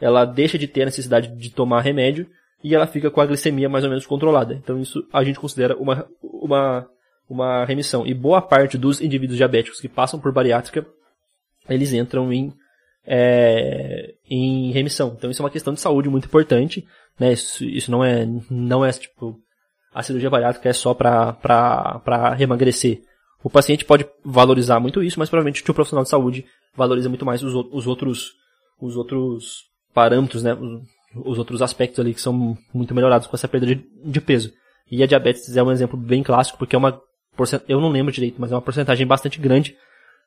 [0.00, 2.28] ela deixa de ter a necessidade de tomar remédio
[2.62, 4.54] e ela fica com a glicemia mais ou menos controlada.
[4.54, 6.88] Então isso a gente considera uma, uma,
[7.28, 8.06] uma remissão.
[8.06, 10.86] E boa parte dos indivíduos diabéticos que passam por bariátrica,
[11.68, 12.52] eles entram em,
[13.06, 15.14] é, em remissão.
[15.16, 16.86] Então isso é uma questão de saúde muito importante.
[17.18, 17.32] Né?
[17.32, 19.38] Isso, isso não é, não é tipo,
[19.94, 23.02] a cirurgia bariátrica é só para remagrecer.
[23.42, 26.44] O paciente pode valorizar muito isso, mas provavelmente o profissional de saúde
[26.74, 28.32] valoriza muito mais os, os outros
[28.80, 30.56] os outros parâmetros, né,
[31.14, 34.52] os, os, outros aspectos ali que são muito melhorados com essa perda de, de peso.
[34.90, 37.00] E a diabetes é um exemplo bem clássico, porque é uma
[37.68, 39.76] eu não lembro direito, mas é uma porcentagem bastante grande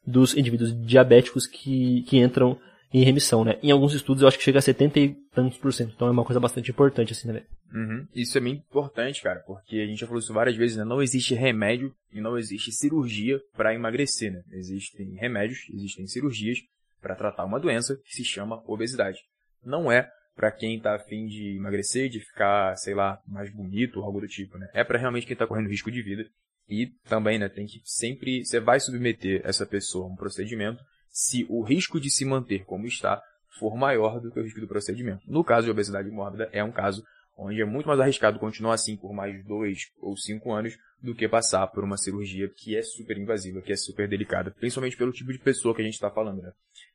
[0.08, 2.58] dos indivíduos diabéticos que, que entram
[2.94, 3.58] em remissão, né?
[3.64, 5.94] Em alguns estudos eu acho que chega a 70 e tantos por cento.
[5.96, 7.44] Então é uma coisa bastante importante, assim, né?
[7.74, 8.06] Uhum.
[8.14, 10.84] Isso é bem importante, cara, porque a gente já falou isso várias vezes, né?
[10.84, 14.44] Não existe remédio e não existe cirurgia para emagrecer, né?
[14.52, 16.60] Existem remédios, existem cirurgias
[17.02, 19.20] para tratar uma doença que se chama obesidade.
[19.64, 24.06] Não é para quem tá afim de emagrecer, de ficar, sei lá, mais bonito ou
[24.06, 24.70] algo do tipo, né?
[24.74, 26.26] É para realmente quem tá correndo risco de vida.
[26.70, 31.46] E também, né, tem que sempre, você vai submeter essa pessoa a um procedimento se
[31.50, 33.22] o risco de se manter como está
[33.60, 35.22] for maior do que o risco do procedimento.
[35.28, 37.04] No caso de obesidade mórbida, é um caso
[37.38, 41.28] onde é muito mais arriscado continuar assim por mais dois ou cinco anos do que
[41.28, 45.32] passar por uma cirurgia que é super invasiva, que é super delicada, principalmente pelo tipo
[45.32, 46.42] de pessoa que a gente está falando.
[46.42, 46.52] Né?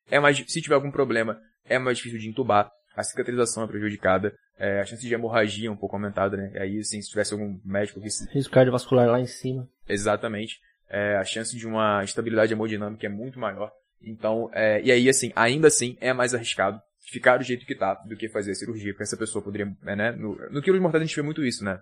[0.08, 4.34] É mais, se tiver algum problema, é mais difícil de entubar, a cicatrização é prejudicada,
[4.58, 6.50] é, a chance de hemorragia é um pouco aumentada, né?
[6.56, 8.08] Aí, assim, se tivesse algum médico que...
[8.32, 9.68] Risco cardiovascular lá em cima.
[9.88, 10.60] Exatamente.
[10.88, 13.70] É, a chance de uma estabilidade hemodinâmica é muito maior.
[14.00, 16.80] Então, é, e aí, assim, ainda assim, é mais arriscado
[17.10, 19.96] ficar do jeito que tá do que fazer a cirurgia, porque essa pessoa poderia, é,
[19.96, 21.80] né, no, no quilo de mortalidade a gente vê muito isso, né,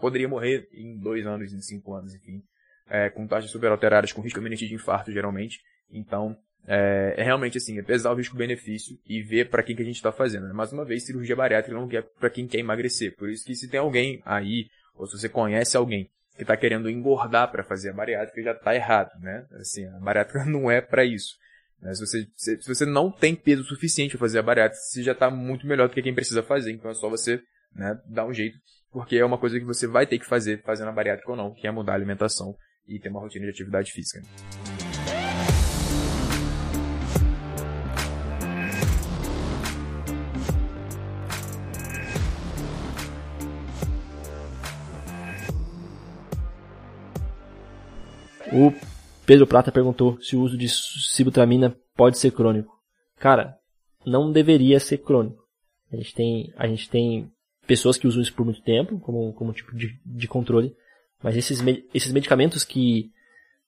[0.00, 2.42] poderia morrer em dois anos, em cinco anos, enfim,
[2.88, 6.36] é, com taxas super alteradas, com risco iminente de infarto, geralmente, então,
[6.66, 9.96] é, é realmente assim, é pesar o risco-benefício e ver para quem que a gente
[9.96, 10.46] está fazendo.
[10.46, 10.52] Né?
[10.52, 13.14] Mais uma vez, cirurgia bariátrica não é para quem quer emagrecer.
[13.16, 16.90] Por isso que se tem alguém aí, ou se você conhece alguém que está querendo
[16.90, 19.46] engordar para fazer a bariátrica, já está errado, né?
[19.52, 21.36] Assim, a bariátrica não é para isso.
[21.80, 21.92] Né?
[21.94, 25.12] Se, você, se, se, você não tem peso suficiente para fazer a bariátrica, você já
[25.12, 26.72] está muito melhor do que quem precisa fazer.
[26.72, 27.40] Então é só você
[27.74, 28.56] né, dar um jeito,
[28.90, 31.52] porque é uma coisa que você vai ter que fazer, fazendo a bariátrica ou não,
[31.52, 34.22] que é mudar a alimentação e ter uma rotina de atividade física.
[48.52, 48.72] O
[49.26, 52.72] Pedro Prata perguntou se o uso de sibutramina pode ser crônico.
[53.18, 53.56] cara,
[54.04, 55.42] não deveria ser crônico.
[55.92, 57.30] A gente tem, a gente tem
[57.66, 60.74] pessoas que usam isso por muito tempo, como, como tipo de, de controle,
[61.22, 61.60] mas esses,
[61.94, 63.10] esses medicamentos que,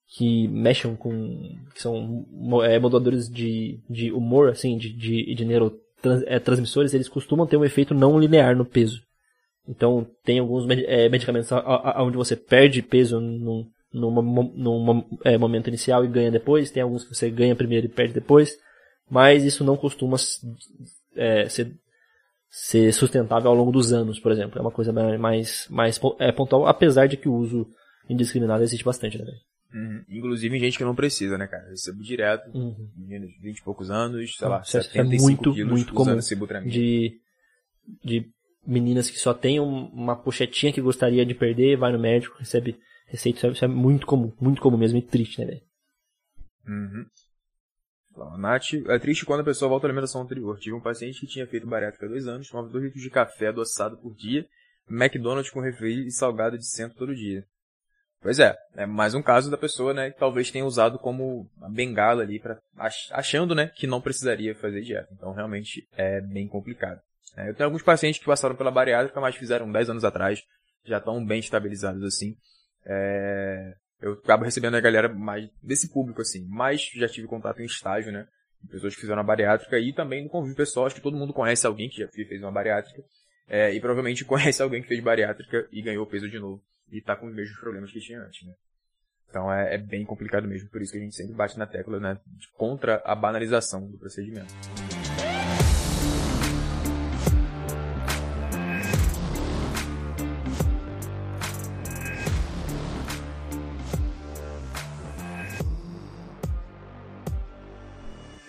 [0.09, 2.27] que mexem com, que são
[2.65, 7.65] é, moduladores de, de humor, assim, de, de, de neurotransmissores, é, eles costumam ter um
[7.65, 9.01] efeito não linear no peso.
[9.69, 11.51] Então, tem alguns é, medicamentos
[11.99, 17.05] onde você perde peso num, num, num é, momento inicial e ganha depois, tem alguns
[17.05, 18.59] que você ganha primeiro e perde depois,
[19.11, 20.17] mas isso não costuma
[21.17, 21.73] é, ser,
[22.51, 24.59] ser sustentável ao longo dos anos, por exemplo.
[24.59, 27.67] É uma coisa mais, mais é, pontual, apesar de que o uso
[28.09, 29.33] indiscriminado existe bastante, né?
[29.75, 30.05] Uhum.
[30.09, 31.69] Inclusive em gente que não precisa, né, cara?
[31.69, 32.89] recebo direto, uhum.
[32.97, 36.19] meninos de 20 e poucos anos, sei lá, Isso 75 é muito, quilos muito comum
[36.65, 37.19] de,
[38.05, 38.27] de
[38.67, 43.49] meninas que só tem uma pochetinha que gostaria de perder, vai no médico, recebe receita.
[43.49, 45.63] Isso é muito comum, muito comum mesmo e triste, né, velho?
[46.69, 47.07] Uhum.
[48.39, 50.59] Nath, é triste quando a pessoa volta à alimentação anterior.
[50.59, 53.49] Tive um paciente que tinha feito bariátrica há dois anos, tomava dois litros de café
[53.49, 54.47] adoçado por dia,
[54.89, 57.45] McDonald's com refri e salgado de centro todo dia.
[58.21, 61.69] Pois é, é mais um caso da pessoa, né, que talvez tenha usado como uma
[61.69, 62.59] bengala ali para
[63.11, 65.09] achando, né, que não precisaria fazer dieta.
[65.13, 67.01] Então realmente é bem complicado.
[67.37, 70.43] É, eu tenho alguns pacientes que passaram pela bariátrica, mas fizeram 10 anos atrás,
[70.85, 72.35] já estão bem estabilizados assim.
[72.87, 76.47] É, eu acabo recebendo a galera mais desse público, assim.
[76.49, 78.27] Mas já tive contato em estágio, né?
[78.71, 80.87] Pessoas que fizeram a bariátrica e também no convívio pessoal.
[80.87, 83.03] Acho que todo mundo conhece alguém que já fez uma bariátrica.
[83.49, 86.63] É, e provavelmente conhece alguém que fez bariátrica e ganhou peso de novo.
[86.91, 88.55] E tá com os mesmos problemas que tinha antes, né?
[89.29, 90.69] Então é, é bem complicado mesmo.
[90.69, 92.19] Por isso que a gente sempre bate na tecla, né?
[92.55, 94.55] Contra a banalização do procedimento.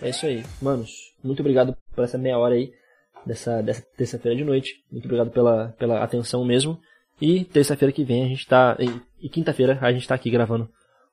[0.01, 0.43] É isso aí.
[0.61, 2.71] Manos, muito obrigado por essa meia hora aí
[3.25, 4.83] dessa, dessa terça-feira de noite.
[4.91, 6.79] Muito obrigado pela, pela atenção mesmo.
[7.19, 8.77] E terça-feira que vem a gente tá.
[8.79, 10.69] E, e quinta-feira a gente tá aqui gravando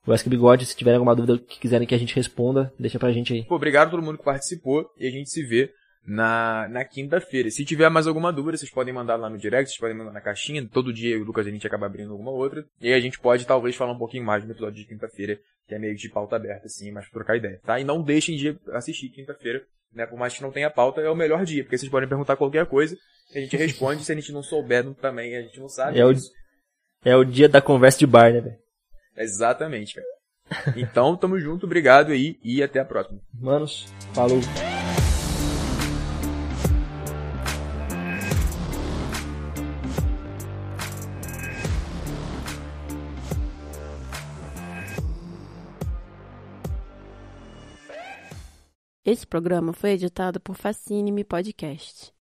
[0.06, 0.66] o Ask Bigode.
[0.66, 3.44] Se tiverem alguma dúvida que quiserem que a gente responda, deixa pra gente aí.
[3.44, 5.70] Pô, obrigado a todo mundo que participou e a gente se vê
[6.06, 7.50] na, na quinta-feira.
[7.50, 10.20] Se tiver mais alguma dúvida, vocês podem mandar lá no direct, vocês podem mandar na
[10.20, 10.66] caixinha.
[10.70, 12.64] Todo dia o Lucas a gente acaba abrindo alguma outra.
[12.80, 15.74] E aí a gente pode talvez falar um pouquinho mais no episódio de quinta-feira, que
[15.74, 17.80] é meio de pauta aberta, assim, mas trocar ideia, tá?
[17.80, 20.06] E não deixem de assistir quinta-feira, né?
[20.06, 22.66] Por mais que não tenha pauta, é o melhor dia, porque vocês podem perguntar qualquer
[22.66, 22.96] coisa,
[23.34, 24.04] a gente responde.
[24.04, 25.98] se a gente não souber também, a gente não sabe.
[25.98, 26.12] É o,
[27.04, 28.56] é o dia da conversa de bar, né, velho?
[29.16, 30.06] Exatamente, cara.
[30.76, 33.18] Então, tamo junto, obrigado aí e até a próxima.
[33.32, 34.40] Manos, falou.
[49.06, 52.13] Esse programa foi editado por Fascine Me Podcast.